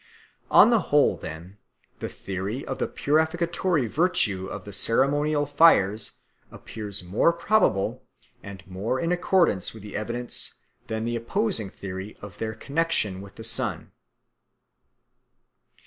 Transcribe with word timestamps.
On 0.49 0.71
the 0.71 0.79
whole, 0.89 1.15
then, 1.15 1.59
the 1.99 2.09
theory 2.09 2.65
of 2.65 2.79
the 2.79 2.87
purificatory 2.87 3.85
virtue 3.85 4.47
of 4.47 4.65
the 4.65 4.73
ceremonial 4.73 5.45
fires 5.45 6.13
appears 6.51 7.03
more 7.03 7.31
probable 7.31 8.01
and 8.41 8.65
more 8.65 8.99
in 8.99 9.11
accordance 9.11 9.75
with 9.75 9.83
the 9.83 9.95
evidence 9.95 10.55
than 10.87 11.05
the 11.05 11.15
opposing 11.15 11.69
theory 11.69 12.17
of 12.19 12.39
their 12.39 12.55
connexion 12.55 13.21
with 13.21 13.35
the 13.35 13.43
sun. 13.43 13.91